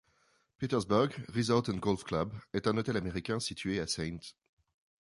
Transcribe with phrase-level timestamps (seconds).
[0.57, 4.35] Petersburg Resort & Golf Club est un hôtel américain situé à St.